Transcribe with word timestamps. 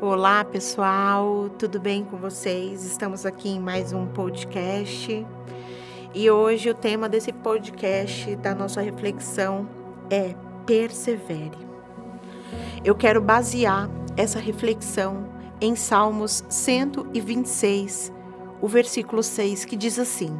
Olá, 0.00 0.44
pessoal, 0.44 1.50
tudo 1.58 1.80
bem 1.80 2.04
com 2.04 2.16
vocês? 2.16 2.84
Estamos 2.84 3.26
aqui 3.26 3.48
em 3.48 3.58
mais 3.58 3.92
um 3.92 4.06
podcast 4.06 5.26
e 6.14 6.30
hoje 6.30 6.70
o 6.70 6.74
tema 6.74 7.08
desse 7.08 7.32
podcast, 7.32 8.36
da 8.36 8.54
nossa 8.54 8.80
reflexão, 8.80 9.68
é 10.08 10.36
persevere. 10.64 11.58
Eu 12.84 12.94
quero 12.94 13.20
basear 13.20 13.90
essa 14.16 14.38
reflexão 14.38 15.26
em 15.60 15.74
Salmos 15.74 16.44
126, 16.48 18.12
o 18.60 18.68
versículo 18.68 19.20
6, 19.20 19.64
que 19.64 19.74
diz 19.74 19.98
assim: 19.98 20.38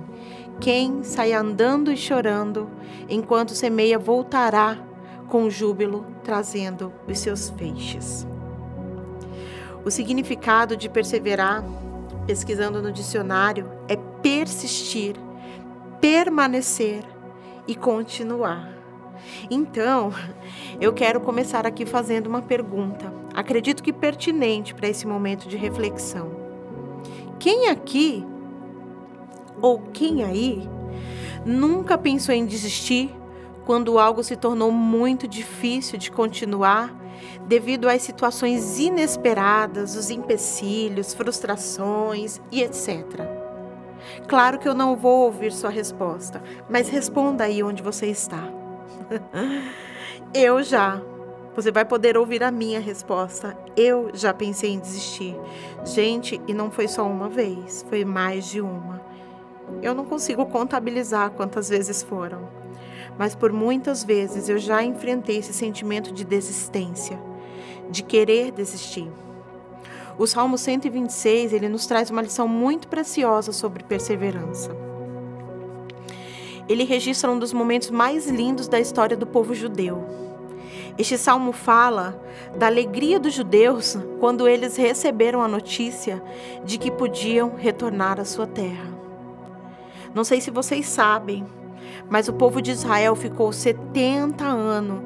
Quem 0.61 1.02
sai 1.02 1.32
andando 1.32 1.90
e 1.90 1.96
chorando, 1.96 2.70
enquanto 3.09 3.56
semeia, 3.56 3.98
voltará 3.98 4.79
com 5.27 5.50
júbilo, 5.50 6.06
trazendo 6.22 6.93
os 7.09 7.18
seus 7.18 7.50
feixes. 7.50 8.25
O 9.85 9.91
significado 9.91 10.77
de 10.77 10.89
perseverar, 10.89 11.64
pesquisando 12.27 12.82
no 12.82 12.93
dicionário, 12.93 13.71
é 13.89 13.96
persistir, 13.96 15.17
permanecer 16.01 17.04
e 17.67 17.75
continuar. 17.75 18.73
Então, 19.51 20.13
eu 20.81 20.93
quero 20.93 21.21
começar 21.21 21.67
aqui 21.67 21.87
fazendo 21.87 22.27
uma 22.27 22.43
pergunta, 22.43 23.13
acredito 23.35 23.82
que 23.82 23.93
pertinente 23.93 24.75
para 24.75 24.89
esse 24.89 25.07
momento 25.07 25.49
de 25.49 25.57
reflexão. 25.57 26.31
Quem 27.39 27.68
aqui 27.68 28.26
ou 29.61 29.81
quem 29.93 30.25
aí 30.25 30.68
nunca 31.45 31.96
pensou 31.96 32.34
em 32.34 32.47
desistir 32.47 33.15
quando 33.65 33.98
algo 33.98 34.25
se 34.25 34.37
tornou 34.37 34.73
muito 34.73 35.29
difícil 35.29 35.98
de 35.98 36.11
continuar 36.11 36.95
devido 37.47 37.89
às 37.89 38.03
situações 38.03 38.78
inesperadas, 38.78 39.97
os 39.97 40.11
empecilhos, 40.11 41.15
frustrações 41.15 42.41
e 42.51 42.62
etc. 42.62 43.05
Claro 44.27 44.59
que 44.59 44.69
eu 44.69 44.75
não 44.75 44.97
vou 44.97 45.27
ouvir 45.27 45.53
sua 45.53 45.70
resposta, 45.70 46.42
mas 46.69 46.89
responda 46.89 47.45
aí 47.45 47.62
onde 47.62 47.83
você 47.83 48.07
está. 48.07 48.42
eu 50.34 50.62
já. 50.62 51.01
Você 51.55 51.73
vai 51.73 51.84
poder 51.84 52.17
ouvir 52.17 52.42
a 52.45 52.53
minha 52.53 52.79
resposta. 52.79 53.57
Eu 53.77 54.11
já 54.14 54.33
pensei 54.33 54.70
em 54.70 54.79
desistir. 54.79 55.37
Gente, 55.85 56.41
e 56.47 56.55
não 56.55 56.70
foi 56.70 56.87
só 56.87 57.05
uma 57.05 57.29
vez, 57.29 57.85
foi 57.89 58.05
mais 58.05 58.47
de 58.47 58.61
uma. 58.61 59.03
Eu 59.83 59.95
não 59.95 60.05
consigo 60.05 60.47
contabilizar 60.47 61.31
quantas 61.31 61.69
vezes 61.69 62.03
foram 62.03 62.59
mas 63.19 63.34
por 63.34 63.52
muitas 63.52 64.05
vezes 64.05 64.48
eu 64.48 64.58
já 64.58 64.83
enfrentei 64.83 65.38
esse 65.38 65.52
sentimento 65.52 66.12
de 66.12 66.24
desistência, 66.24 67.19
de 67.91 68.02
querer 68.02 68.52
desistir. 68.52 69.11
O 70.16 70.27
Salmo 70.27 70.56
126, 70.56 71.52
ele 71.52 71.69
nos 71.69 71.86
traz 71.86 72.11
uma 72.11 72.22
lição 72.22 72.46
muito 72.46 72.89
preciosa 72.89 73.52
sobre 73.52 73.84
perseverança. 73.84 74.70
Ele 76.69 76.84
registra 76.84 77.30
um 77.30 77.39
dos 77.39 77.52
momentos 77.52 77.91
mais 77.91 78.27
lindos 78.27 78.69
da 78.69 78.78
história 78.78 79.16
do 79.16 79.27
povo 79.27 79.55
judeu. 79.55 80.05
Este 80.98 81.16
salmo 81.16 81.52
fala 81.52 82.20
da 82.56 82.66
alegria 82.66 83.19
dos 83.20 83.33
judeus 83.33 83.96
quando 84.19 84.48
eles 84.48 84.77
receberam 84.77 85.41
a 85.41 85.48
notícia 85.48 86.22
de 86.64 86.77
que 86.77 86.91
podiam 86.91 87.55
retornar 87.56 88.20
à 88.20 88.24
sua 88.24 88.46
terra. 88.46 88.98
Não 90.12 90.24
sei 90.24 90.41
se 90.41 90.50
vocês 90.50 90.86
sabem, 90.86 91.46
mas 92.11 92.28
o 92.28 92.33
povo 92.33 92.61
de 92.61 92.70
Israel 92.70 93.14
ficou 93.14 93.53
70 93.53 94.45
anos 94.45 95.03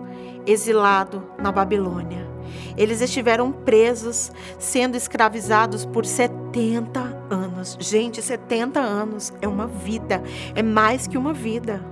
exilado 0.47 1.23
na 1.39 1.53
Babilônia. 1.53 2.31
Eles 2.77 3.01
estiveram 3.01 3.53
presos, 3.53 4.33
sendo 4.59 4.97
escravizados 4.97 5.85
por 5.85 6.05
70 6.05 7.01
anos. 7.31 7.77
Gente, 7.81 8.23
70 8.23 8.81
anos 8.81 9.33
é 9.41 9.49
uma 9.49 9.67
vida, 9.67 10.23
é 10.55 10.63
mais 10.63 11.07
que 11.07 11.19
uma 11.19 11.33
vida. 11.33 11.85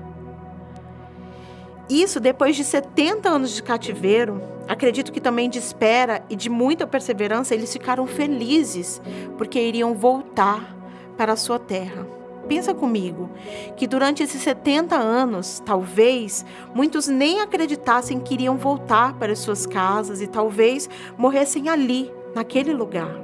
Isso 1.89 2.21
depois 2.21 2.55
de 2.55 2.65
70 2.65 3.29
anos 3.29 3.51
de 3.51 3.63
cativeiro, 3.63 4.41
acredito 4.69 5.13
que 5.13 5.21
também 5.21 5.51
de 5.51 5.59
espera 5.59 6.23
e 6.31 6.37
de 6.37 6.49
muita 6.49 6.87
perseverança, 6.87 7.55
eles 7.55 7.73
ficaram 7.73 8.07
felizes 8.07 9.03
porque 9.37 9.61
iriam 9.61 9.95
voltar 9.95 10.77
para 11.17 11.33
a 11.33 11.37
sua 11.37 11.59
terra. 11.59 12.20
Pensa 12.51 12.75
comigo 12.75 13.31
que 13.77 13.87
durante 13.87 14.25
esses 14.25 14.43
70 14.43 14.97
anos, 14.97 15.63
talvez, 15.65 16.45
muitos 16.75 17.07
nem 17.07 17.41
acreditassem 17.41 18.19
que 18.19 18.35
iriam 18.35 18.57
voltar 18.57 19.15
para 19.15 19.37
suas 19.37 19.67
casas 19.67 20.21
e 20.21 20.27
talvez 20.27 20.91
morressem 21.17 21.69
ali, 21.69 22.13
naquele 22.35 22.73
lugar. 22.73 23.15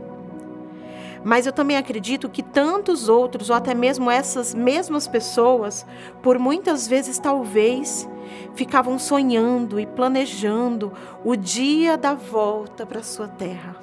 Mas 1.24 1.44
eu 1.44 1.52
também 1.52 1.76
acredito 1.76 2.28
que 2.28 2.40
tantos 2.40 3.08
outros, 3.08 3.50
ou 3.50 3.56
até 3.56 3.74
mesmo 3.74 4.08
essas 4.12 4.54
mesmas 4.54 5.08
pessoas, 5.08 5.84
por 6.22 6.38
muitas 6.38 6.86
vezes, 6.86 7.18
talvez, 7.18 8.08
ficavam 8.54 8.96
sonhando 8.96 9.80
e 9.80 9.86
planejando 9.86 10.92
o 11.24 11.34
dia 11.34 11.96
da 11.96 12.14
volta 12.14 12.86
para 12.86 13.02
sua 13.02 13.26
terra. 13.26 13.74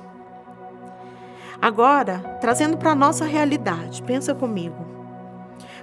Agora, 1.62 2.38
trazendo 2.40 2.78
para 2.78 2.92
a 2.92 2.96
nossa 2.96 3.26
realidade, 3.26 4.02
pensa 4.04 4.34
comigo 4.34 4.83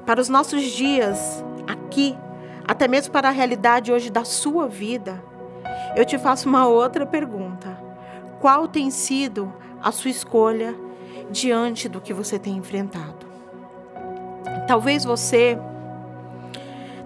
para 0.07 0.21
os 0.21 0.29
nossos 0.29 0.65
dias 0.65 1.45
aqui, 1.67 2.17
até 2.67 2.89
mesmo 2.89 3.13
para 3.13 3.29
a 3.29 3.33
realidade 3.33 3.93
hoje 3.93 4.11
da 4.11 4.25
sua 4.25 4.67
vida, 4.67 5.23
eu 5.97 6.05
te 6.05 6.19
faço 6.19 6.49
uma 6.49 6.67
outra 6.67 7.05
pergunta. 7.05 7.79
Qual 8.41 8.67
tem 8.67 8.91
sido 8.91 9.53
a 9.83 9.93
sua 9.93 10.11
escolha 10.11 10.75
diante 11.31 11.89
do 11.89 12.01
que 12.01 12.13
você 12.13 12.39
tem 12.39 12.57
enfrentado? 12.57 13.27
Talvez 14.67 15.05
você 15.05 15.59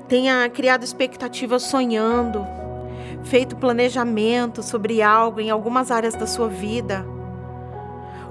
tenha 0.06 0.49
criado 0.50 0.84
expectativas 0.84 1.62
sonhando, 1.62 2.47
feito 3.25 3.56
planejamento 3.56 4.62
sobre 4.62 5.03
algo 5.03 5.41
em 5.41 5.50
algumas 5.50 5.91
áreas 5.91 6.15
da 6.15 6.26
sua 6.26 6.49
vida. 6.49 7.05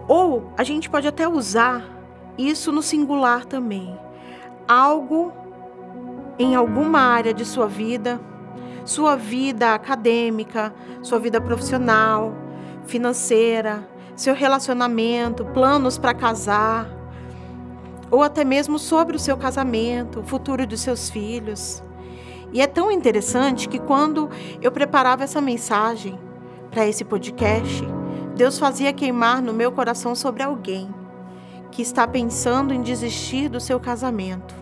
Ou 0.07 0.51
a 0.55 0.63
gente 0.63 0.89
pode 0.89 1.07
até 1.07 1.27
usar 1.27 1.83
isso 2.37 2.71
no 2.71 2.81
singular 2.81 3.45
também 3.45 4.02
algo 4.67 5.31
em 6.37 6.55
alguma 6.55 6.99
área 6.99 7.33
de 7.33 7.45
sua 7.45 7.67
vida, 7.67 8.19
sua 8.85 9.15
vida 9.15 9.73
acadêmica, 9.73 10.73
sua 11.01 11.19
vida 11.19 11.39
profissional, 11.39 12.33
financeira, 12.85 13.87
seu 14.15 14.33
relacionamento, 14.33 15.45
planos 15.45 15.97
para 15.97 16.13
casar, 16.13 16.89
ou 18.11 18.21
até 18.21 18.43
mesmo 18.43 18.77
sobre 18.77 19.15
o 19.15 19.19
seu 19.19 19.37
casamento, 19.37 20.19
o 20.19 20.23
futuro 20.23 20.67
dos 20.67 20.81
seus 20.81 21.09
filhos. 21.09 21.83
E 22.51 22.61
é 22.61 22.67
tão 22.67 22.91
interessante 22.91 23.67
que 23.67 23.79
quando 23.79 24.29
eu 24.61 24.71
preparava 24.71 25.23
essa 25.23 25.41
mensagem 25.41 26.19
para 26.69 26.87
esse 26.87 27.03
podcast, 27.03 27.83
Deus 28.35 28.59
fazia 28.59 28.93
queimar 28.93 29.41
no 29.41 29.53
meu 29.53 29.71
coração 29.71 30.13
sobre 30.13 30.43
alguém 30.43 31.02
que 31.73 31.81
está 31.81 32.07
pensando 32.07 32.71
em 32.71 32.83
desistir 32.83 33.49
do 33.49 33.59
seu 33.59 33.79
casamento. 33.79 34.53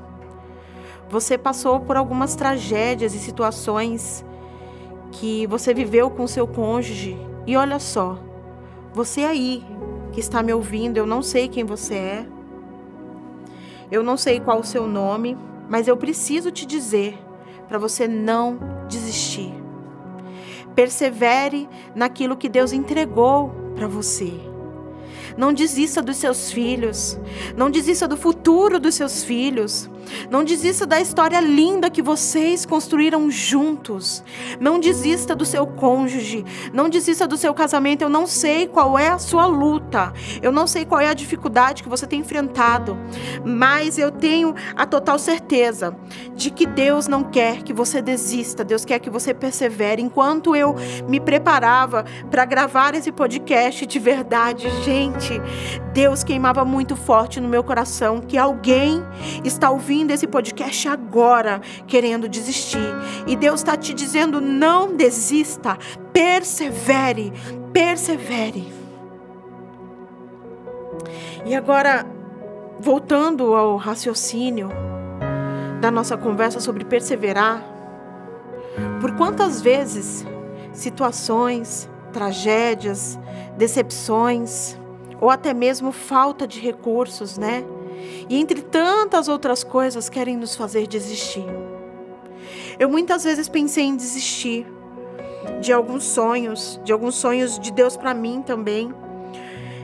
Você 1.09 1.37
passou 1.37 1.81
por 1.81 1.97
algumas 1.97 2.35
tragédias 2.35 3.13
e 3.13 3.19
situações 3.19 4.25
que 5.11 5.45
você 5.45 5.73
viveu 5.73 6.09
com 6.09 6.25
seu 6.25 6.47
cônjuge 6.47 7.17
e 7.45 7.57
olha 7.57 7.79
só, 7.79 8.17
você 8.93 9.25
aí 9.25 9.61
que 10.13 10.21
está 10.21 10.41
me 10.41 10.53
ouvindo, 10.53 10.97
eu 10.97 11.05
não 11.05 11.21
sei 11.21 11.49
quem 11.49 11.65
você 11.65 11.95
é. 11.95 12.25
Eu 13.91 14.03
não 14.03 14.15
sei 14.15 14.39
qual 14.39 14.59
o 14.59 14.63
seu 14.63 14.87
nome, 14.87 15.37
mas 15.69 15.89
eu 15.89 15.97
preciso 15.97 16.49
te 16.49 16.65
dizer 16.65 17.19
para 17.67 17.77
você 17.77 18.07
não 18.07 18.57
desistir. 18.87 19.53
Persevere 20.73 21.67
naquilo 21.93 22.37
que 22.37 22.47
Deus 22.47 22.71
entregou 22.71 23.51
para 23.75 23.87
você. 23.87 24.50
Não 25.37 25.53
desista 25.53 26.01
dos 26.01 26.17
seus 26.17 26.51
filhos. 26.51 27.19
Não 27.55 27.69
desista 27.69 28.07
do 28.07 28.17
futuro 28.17 28.79
dos 28.79 28.95
seus 28.95 29.23
filhos. 29.23 29.89
Não 30.29 30.43
desista 30.43 30.85
da 30.85 30.99
história 30.99 31.39
linda 31.39 31.89
que 31.89 32.01
vocês 32.01 32.65
construíram 32.65 33.29
juntos. 33.29 34.23
Não 34.59 34.79
desista 34.79 35.35
do 35.35 35.45
seu 35.45 35.65
cônjuge. 35.65 36.43
Não 36.73 36.89
desista 36.89 37.27
do 37.27 37.37
seu 37.37 37.53
casamento. 37.53 38.01
Eu 38.01 38.09
não 38.09 38.27
sei 38.27 38.67
qual 38.67 38.97
é 38.97 39.09
a 39.09 39.19
sua 39.19 39.45
luta. 39.45 40.13
Eu 40.41 40.51
não 40.51 40.67
sei 40.67 40.85
qual 40.85 40.99
é 40.99 41.07
a 41.07 41.13
dificuldade 41.13 41.83
que 41.83 41.89
você 41.89 42.05
tem 42.05 42.19
enfrentado. 42.19 42.97
Mas 43.45 43.97
eu 43.97 44.11
tenho 44.11 44.53
a 44.75 44.85
total 44.85 45.17
certeza 45.19 45.95
de 46.35 46.49
que 46.49 46.65
Deus 46.65 47.07
não 47.07 47.23
quer 47.23 47.63
que 47.63 47.73
você 47.73 48.01
desista. 48.01 48.63
Deus 48.63 48.85
quer 48.85 48.99
que 48.99 49.09
você 49.09 49.33
persevere. 49.33 50.01
Enquanto 50.01 50.55
eu 50.55 50.75
me 51.07 51.19
preparava 51.19 52.05
para 52.29 52.45
gravar 52.45 52.95
esse 52.95 53.11
podcast 53.11 53.85
de 53.85 53.99
verdade, 53.99 54.69
gente, 54.83 55.30
Deus 55.93 56.23
queimava 56.23 56.65
muito 56.65 56.95
forte 56.95 57.39
no 57.39 57.47
meu 57.47 57.63
coração 57.63 58.19
que 58.19 58.37
alguém 58.37 59.03
está 59.43 59.69
ouvindo 59.69 59.91
ouvindo 59.91 60.11
esse 60.11 60.27
podcast 60.27 60.87
agora, 60.87 61.59
querendo 61.87 62.29
desistir. 62.29 62.79
E 63.27 63.35
Deus 63.35 63.59
está 63.59 63.75
te 63.75 63.93
dizendo: 63.93 64.39
não 64.39 64.95
desista, 64.95 65.77
persevere, 66.13 67.33
persevere. 67.73 68.71
E 71.45 71.55
agora, 71.55 72.05
voltando 72.79 73.55
ao 73.55 73.75
raciocínio 73.75 74.69
da 75.81 75.89
nossa 75.89 76.15
conversa 76.15 76.59
sobre 76.59 76.85
perseverar, 76.85 77.63
por 78.99 79.15
quantas 79.15 79.61
vezes 79.61 80.25
situações, 80.71 81.89
tragédias, 82.13 83.19
decepções 83.57 84.77
ou 85.21 85.29
até 85.29 85.53
mesmo 85.53 85.91
falta 85.91 86.47
de 86.47 86.59
recursos, 86.59 87.37
né? 87.37 87.63
E 88.27 88.35
entre 88.37 88.61
tantas 88.61 89.27
outras 89.27 89.63
coisas 89.63 90.09
querem 90.09 90.35
nos 90.35 90.55
fazer 90.55 90.87
desistir. 90.87 91.45
Eu 92.79 92.89
muitas 92.89 93.23
vezes 93.23 93.47
pensei 93.47 93.85
em 93.85 93.95
desistir 93.95 94.65
de 95.61 95.71
alguns 95.71 96.03
sonhos, 96.03 96.79
de 96.83 96.91
alguns 96.91 97.15
sonhos 97.15 97.59
de 97.59 97.71
Deus 97.71 97.95
para 97.95 98.13
mim 98.13 98.41
também, 98.41 98.91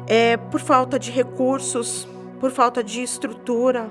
é, 0.07 0.37
por 0.37 0.59
falta 0.59 0.97
de 0.97 1.11
recursos, 1.11 2.07
por 2.39 2.49
falta 2.49 2.83
de 2.83 3.03
estrutura, 3.03 3.87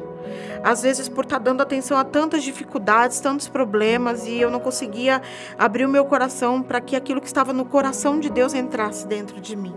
às 0.64 0.82
vezes 0.82 1.08
por 1.08 1.24
estar 1.24 1.38
tá 1.38 1.44
dando 1.44 1.60
atenção 1.60 1.96
a 1.96 2.04
tantas 2.04 2.42
dificuldades, 2.42 3.20
tantos 3.20 3.48
problemas 3.48 4.26
e 4.26 4.40
eu 4.40 4.50
não 4.50 4.58
conseguia 4.58 5.22
abrir 5.56 5.84
o 5.84 5.88
meu 5.88 6.04
coração 6.04 6.60
para 6.62 6.80
que 6.80 6.96
aquilo 6.96 7.20
que 7.20 7.26
estava 7.26 7.52
no 7.52 7.64
coração 7.64 8.18
de 8.18 8.30
Deus 8.30 8.54
entrasse 8.54 9.06
dentro 9.06 9.40
de 9.40 9.54
mim. 9.54 9.74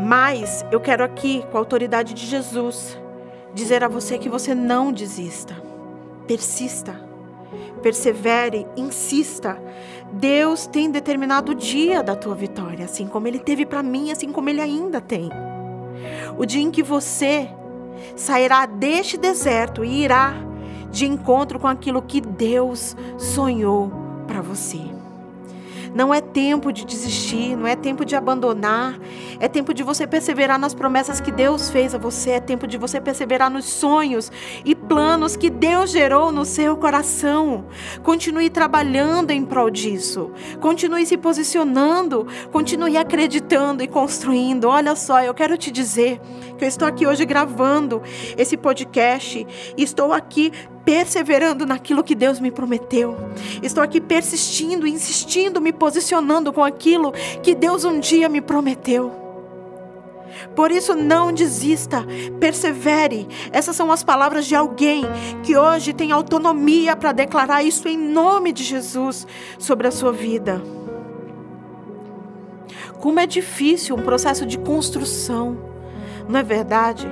Mas 0.00 0.64
eu 0.72 0.80
quero 0.80 1.04
aqui, 1.04 1.44
com 1.50 1.58
a 1.58 1.60
autoridade 1.60 2.14
de 2.14 2.26
Jesus, 2.26 2.98
dizer 3.52 3.84
a 3.84 3.88
você 3.88 4.16
que 4.16 4.30
você 4.30 4.54
não 4.54 4.90
desista. 4.90 5.54
Persista. 6.26 6.98
Persevere, 7.82 8.66
insista. 8.76 9.60
Deus 10.12 10.66
tem 10.66 10.90
determinado 10.90 11.52
o 11.52 11.54
dia 11.54 12.02
da 12.02 12.16
tua 12.16 12.34
vitória, 12.34 12.86
assim 12.86 13.06
como 13.06 13.28
ele 13.28 13.38
teve 13.38 13.66
para 13.66 13.82
mim, 13.82 14.10
assim 14.10 14.32
como 14.32 14.48
ele 14.48 14.60
ainda 14.60 15.00
tem. 15.00 15.28
O 16.38 16.46
dia 16.46 16.62
em 16.62 16.70
que 16.70 16.82
você 16.82 17.50
sairá 18.16 18.64
deste 18.64 19.18
deserto 19.18 19.84
e 19.84 20.02
irá 20.02 20.34
de 20.90 21.04
encontro 21.04 21.58
com 21.58 21.68
aquilo 21.68 22.00
que 22.00 22.20
Deus 22.20 22.96
sonhou 23.18 23.92
para 24.26 24.40
você. 24.40 24.80
Não 25.94 26.12
é 26.12 26.20
tempo 26.20 26.72
de 26.72 26.84
desistir, 26.84 27.56
não 27.56 27.66
é 27.66 27.74
tempo 27.74 28.04
de 28.04 28.14
abandonar, 28.14 28.98
é 29.38 29.48
tempo 29.48 29.74
de 29.74 29.82
você 29.82 30.06
perseverar 30.06 30.58
nas 30.58 30.74
promessas 30.74 31.20
que 31.20 31.32
Deus 31.32 31.70
fez 31.70 31.94
a 31.94 31.98
você, 31.98 32.30
é 32.30 32.40
tempo 32.40 32.66
de 32.66 32.78
você 32.78 33.00
perseverar 33.00 33.50
nos 33.50 33.64
sonhos 33.64 34.30
e 34.64 34.74
planos 34.74 35.36
que 35.36 35.50
Deus 35.50 35.90
gerou 35.90 36.30
no 36.30 36.44
seu 36.44 36.76
coração. 36.76 37.66
Continue 38.02 38.50
trabalhando 38.50 39.30
em 39.30 39.44
prol 39.44 39.70
disso, 39.70 40.30
continue 40.60 41.04
se 41.06 41.16
posicionando, 41.16 42.26
continue 42.52 42.96
acreditando 42.96 43.82
e 43.82 43.88
construindo. 43.88 44.68
Olha 44.68 44.94
só, 44.94 45.22
eu 45.22 45.34
quero 45.34 45.56
te 45.56 45.70
dizer 45.70 46.20
que 46.56 46.64
eu 46.64 46.68
estou 46.68 46.86
aqui 46.86 47.06
hoje 47.06 47.24
gravando 47.24 48.02
esse 48.36 48.56
podcast 48.56 49.46
e 49.76 49.82
estou 49.82 50.12
aqui 50.12 50.52
perseverando 50.84 51.66
naquilo 51.66 52.02
que 52.02 52.14
Deus 52.14 52.40
me 52.40 52.50
prometeu. 52.50 53.16
Estou 53.62 53.82
aqui 53.82 54.00
persistindo, 54.00 54.86
insistindo, 54.86 55.60
me 55.60 55.72
posicionando 55.80 56.52
com 56.52 56.62
aquilo 56.62 57.10
que 57.42 57.54
Deus 57.54 57.86
um 57.86 57.98
dia 57.98 58.28
me 58.28 58.42
prometeu. 58.42 59.10
Por 60.54 60.70
isso, 60.70 60.94
não 60.94 61.32
desista, 61.32 62.04
persevere. 62.38 63.26
Essas 63.50 63.74
são 63.74 63.90
as 63.90 64.04
palavras 64.04 64.46
de 64.46 64.54
alguém 64.54 65.02
que 65.42 65.56
hoje 65.56 65.94
tem 65.94 66.12
autonomia 66.12 66.94
para 66.94 67.12
declarar 67.12 67.62
isso 67.62 67.88
em 67.88 67.96
nome 67.96 68.52
de 68.52 68.62
Jesus 68.62 69.26
sobre 69.58 69.88
a 69.88 69.90
sua 69.90 70.12
vida. 70.12 70.62
Como 73.00 73.18
é 73.18 73.26
difícil 73.26 73.96
um 73.96 74.02
processo 74.02 74.44
de 74.44 74.58
construção, 74.58 75.58
não 76.28 76.38
é 76.38 76.42
verdade? 76.42 77.10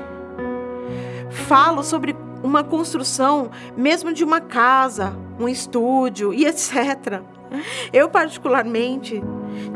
Falo 1.31 1.83
sobre 1.83 2.15
uma 2.43 2.63
construção, 2.63 3.51
mesmo 3.75 4.13
de 4.13 4.23
uma 4.23 4.41
casa, 4.41 5.17
um 5.41 5.49
estúdio 5.49 6.35
e 6.35 6.45
etc. 6.45 7.23
Eu, 7.93 8.09
particularmente, 8.09 9.23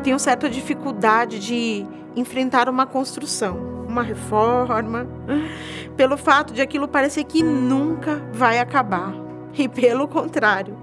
tenho 0.03 0.19
certa 0.19 0.49
dificuldade 0.49 1.39
de 1.39 1.87
enfrentar 2.15 2.69
uma 2.69 2.87
construção, 2.87 3.85
uma 3.89 4.03
reforma, 4.03 5.07
pelo 5.97 6.17
fato 6.17 6.53
de 6.53 6.61
aquilo 6.61 6.89
parecer 6.89 7.25
que 7.25 7.43
nunca 7.43 8.23
vai 8.33 8.59
acabar. 8.59 9.15
E 9.55 9.69
pelo 9.69 10.09
contrário, 10.09 10.79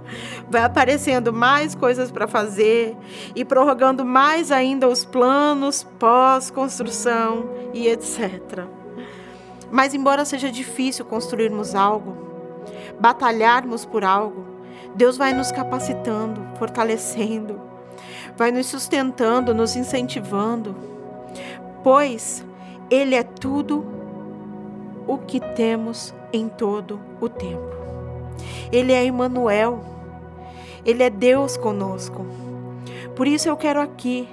vai 0.48 0.64
aparecendo 0.64 1.34
mais 1.34 1.74
coisas 1.74 2.12
para 2.12 2.28
fazer 2.28 2.96
e 3.36 3.44
prorrogando 3.44 4.06
mais 4.06 4.52
ainda 4.52 4.88
os 4.88 5.04
planos 5.04 5.84
pós-construção 5.98 7.50
e 7.74 7.88
etc. 7.88 8.66
Mas, 9.72 9.94
embora 9.94 10.24
seja 10.24 10.52
difícil 10.52 11.04
construirmos 11.06 11.74
algo, 11.74 12.16
batalharmos 13.00 13.86
por 13.86 14.04
algo, 14.04 14.46
Deus 14.96 15.18
vai 15.18 15.34
nos 15.34 15.52
capacitando, 15.52 16.42
fortalecendo, 16.58 17.62
vai 18.36 18.52
nos 18.52 18.68
sustentando, 18.68 19.54
nos 19.54 19.76
incentivando, 19.76 20.76
pois 21.84 22.46
Ele 22.90 23.16
é 23.16 23.24
tudo 23.24 23.86
o 25.08 25.18
que 25.18 25.40
temos 25.40 26.14
em 26.32 26.48
todo 26.48 27.00
o 27.20 27.30
tempo. 27.30 27.78
Ele 28.72 28.94
é 28.94 29.06
Emmanuel, 29.06 29.84
Ele 30.86 31.04
é 31.04 31.10
Deus 31.10 31.58
conosco. 31.58 32.26
Por 33.16 33.28
isso 33.28 33.50
eu 33.50 33.58
quero 33.58 33.82
aqui, 33.82 34.28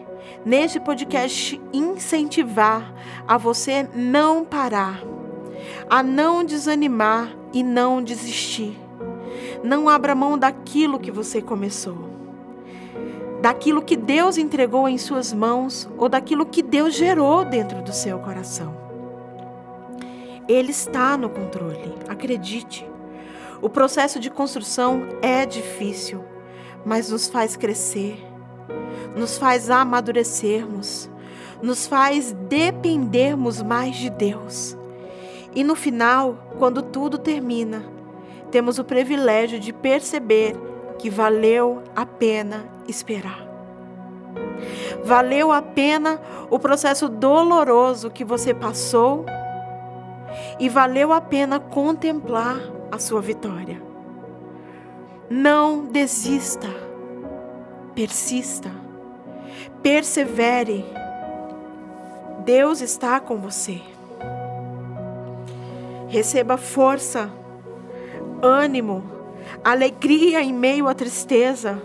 neste 0.45 0.79
podcast, 0.79 1.61
incentivar 1.73 2.95
a 3.27 3.37
você 3.37 3.89
não 3.95 4.45
parar 4.45 5.01
a 5.89 6.03
não 6.03 6.45
desanimar 6.45 7.35
e 7.53 7.63
não 7.63 8.03
desistir. 8.03 8.86
Não 9.63 9.89
abra 9.89 10.15
mão 10.15 10.39
daquilo 10.39 10.99
que 10.99 11.11
você 11.11 11.41
começou, 11.41 12.11
daquilo 13.41 13.83
que 13.83 13.97
Deus 13.97 14.39
entregou 14.39 14.89
em 14.89 14.99
suas 14.99 15.33
mãos 15.33 15.89
ou 15.97 16.09
daquilo 16.09 16.47
que 16.47 16.63
Deus 16.63 16.95
gerou 16.95 17.45
dentro 17.45 17.83
do 17.83 17.93
seu 17.93 18.19
coração. 18.19 18.75
Ele 20.49 20.71
está 20.71 21.17
no 21.17 21.29
controle, 21.29 21.95
acredite. 22.09 22.89
O 23.61 23.69
processo 23.69 24.21
de 24.21 24.31
construção 24.31 25.03
é 25.21 25.45
difícil, 25.45 26.23
mas 26.85 27.11
nos 27.11 27.29
faz 27.29 27.57
crescer, 27.57 28.25
nos 29.17 29.39
faz 29.39 29.71
amadurecermos, 29.71 31.11
nos 31.63 31.87
faz 31.87 32.33
dependermos 32.33 33.63
mais 33.63 33.97
de 33.97 34.11
Deus. 34.11 34.77
E 35.55 35.65
no 35.65 35.75
final, 35.75 36.53
quando 36.59 36.83
tudo 36.83 37.17
termina, 37.17 37.96
temos 38.51 38.79
o 38.79 38.85
privilégio 38.85 39.59
de 39.59 39.73
perceber 39.73 40.57
que 40.99 41.11
valeu 41.11 41.83
a 41.95 42.07
pena 42.07 42.65
esperar. 42.89 43.47
Valeu 45.05 45.53
a 45.53 45.63
pena 45.63 46.21
o 46.51 46.59
processo 46.59 47.09
doloroso 47.09 48.11
que 48.11 48.25
você 48.25 48.53
passou 48.53 49.25
e 50.59 50.69
valeu 50.69 51.13
a 51.13 51.21
pena 51.21 51.61
contemplar 51.61 52.59
a 52.91 52.99
sua 52.99 53.21
vitória. 53.21 53.81
Não 55.29 55.87
desista, 55.87 56.69
persista, 57.95 58.71
persevere. 59.83 60.85
Deus 62.45 62.81
está 62.81 63.19
com 63.19 63.37
você. 63.39 63.81
Receba 66.09 66.57
força, 66.57 67.29
ânimo, 68.43 69.03
alegria 69.65 70.43
em 70.43 70.53
meio 70.53 70.89
à 70.89 70.95
tristeza, 70.95 71.81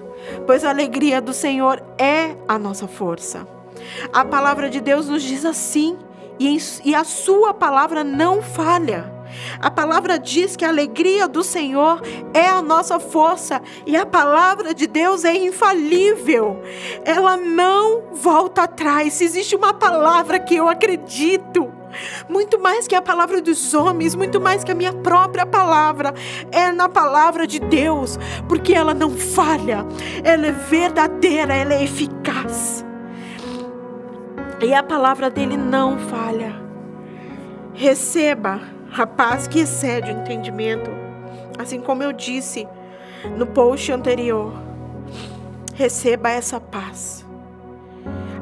pois 0.46 0.64
a 0.64 0.70
alegria 0.70 1.22
do 1.22 1.34
Senhor 1.34 1.82
é 1.98 2.36
a 2.48 2.58
nossa 2.58 2.88
força. 2.88 3.48
A 4.14 4.24
palavra 4.24 4.70
de 4.70 4.80
Deus 4.80 5.08
nos 5.08 5.24
diz 5.24 5.46
assim, 5.46 5.98
e 6.40 6.96
a 6.96 7.04
sua 7.04 7.54
palavra 7.54 8.04
não 8.04 8.42
falha. 8.42 9.22
A 9.60 9.72
palavra 9.72 10.20
diz 10.20 10.56
que 10.58 10.66
a 10.66 10.68
alegria 10.68 11.28
do 11.28 11.44
Senhor 11.44 12.02
é 12.34 12.50
a 12.50 12.62
nossa 12.62 13.00
força 13.00 13.62
e 13.86 13.96
a 13.96 14.06
palavra 14.06 14.74
de 14.74 14.88
Deus 14.88 15.24
é 15.24 15.34
infalível. 15.34 16.62
Ela 17.06 17.38
não 17.38 18.14
volta 18.14 18.64
atrás. 18.64 19.14
Se 19.14 19.24
existe 19.24 19.56
uma 19.56 19.74
palavra 19.74 20.40
que 20.40 20.56
eu 20.56 20.68
acredito, 20.68 21.71
muito 22.30 22.60
mais 22.60 22.88
que 22.88 22.96
a 22.96 23.02
palavra 23.02 23.42
dos 23.42 23.74
homens, 23.74 24.16
muito 24.16 24.40
mais 24.40 24.64
que 24.64 24.72
a 24.72 24.76
minha 24.76 24.94
própria 24.94 25.46
palavra, 25.46 26.14
é 26.52 26.72
na 26.72 26.88
palavra 26.88 27.46
de 27.46 27.60
Deus, 27.60 28.18
porque 28.48 28.74
ela 28.74 28.94
não 28.94 29.12
falha, 29.12 29.86
ela 30.24 30.48
é 30.48 30.52
verdadeira, 30.52 31.54
ela 31.54 31.74
é 31.74 31.84
eficaz. 31.84 32.86
E 34.62 34.74
a 34.74 34.84
palavra 34.84 35.30
dele 35.30 35.58
não 35.58 35.98
falha. 35.98 36.54
Receba 37.74 38.62
a 38.96 39.08
paz 39.08 39.48
que 39.48 39.60
excede 39.60 40.12
o 40.12 40.14
entendimento, 40.14 40.92
assim 41.58 41.82
como 41.82 42.04
eu 42.04 42.12
disse 42.12 42.68
no 43.38 43.48
post 43.48 43.92
anterior. 43.92 44.54
Receba 45.74 46.30
essa 46.30 46.60
paz, 46.60 47.26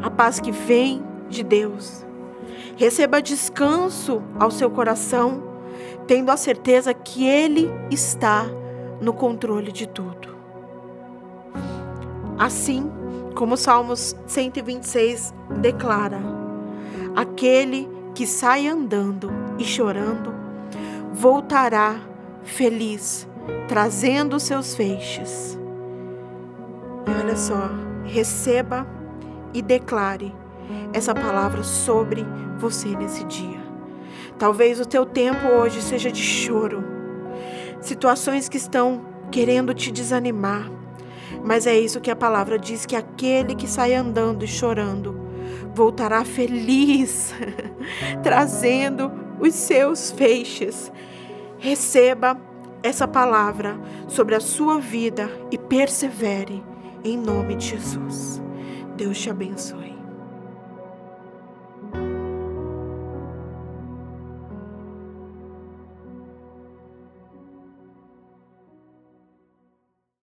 a 0.03 0.10
paz 0.10 0.39
que 0.39 0.51
vem 0.51 1.01
de 1.29 1.44
Deus 1.44 2.09
Receba 2.80 3.22
descanso 3.22 4.22
ao 4.40 4.50
seu 4.50 4.72
coração, 4.72 5.44
tendo 6.08 6.32
a 6.32 6.38
certeza 6.38 6.94
que 6.94 7.28
Ele 7.28 7.70
está 7.92 8.46
no 9.02 9.12
controle 9.12 9.70
de 9.70 9.86
tudo. 9.86 10.30
Assim 12.38 12.90
como 13.36 13.58
Salmos 13.58 14.16
126 14.26 15.34
declara: 15.60 16.22
aquele 17.18 17.86
que 18.16 18.26
sai 18.26 18.66
andando 18.66 19.30
e 19.58 19.66
chorando 19.66 20.34
voltará 21.12 22.00
feliz, 22.46 23.28
trazendo 23.68 24.40
seus 24.40 24.74
feixes. 24.74 25.60
E 27.06 27.22
olha 27.26 27.36
só, 27.36 27.72
receba 28.06 28.88
e 29.54 29.62
declare 29.62 30.34
essa 30.94 31.14
palavra 31.14 31.64
sobre 31.64 32.26
você 32.58 32.90
nesse 32.90 33.24
dia. 33.26 33.60
Talvez 34.38 34.80
o 34.80 34.86
teu 34.86 35.06
tempo 35.06 35.48
hoje 35.48 35.82
seja 35.82 36.12
de 36.12 36.22
choro, 36.22 36.84
situações 37.82 38.48
que 38.48 38.58
estão 38.58 39.02
querendo 39.32 39.74
te 39.74 39.92
desanimar, 39.92 40.70
mas 41.44 41.68
é 41.68 41.78
isso 41.78 42.02
que 42.02 42.12
a 42.12 42.16
palavra 42.16 42.58
diz: 42.58 42.86
que 42.86 42.96
aquele 42.96 43.56
que 43.56 43.68
sai 43.68 43.94
andando 43.94 44.44
e 44.44 44.48
chorando 44.48 45.20
voltará 45.74 46.24
feliz, 46.26 47.34
trazendo 48.24 49.12
os 49.40 49.54
seus 49.54 50.12
feixes. 50.12 50.92
Receba 51.58 52.40
essa 52.82 53.08
palavra 53.08 53.78
sobre 54.08 54.36
a 54.36 54.40
sua 54.40 54.80
vida 54.80 55.30
e 55.52 55.58
persevere 55.58 56.64
em 57.04 57.18
nome 57.18 57.56
de 57.56 57.68
Jesus. 57.68 58.42
Deus 58.96 59.20
te 59.20 59.30
abençoe. 59.30 59.99